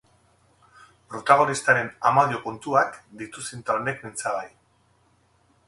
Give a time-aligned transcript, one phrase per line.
[1.15, 4.51] Protagonistaren amodio-kontuak ditu zinta honek mintzagai.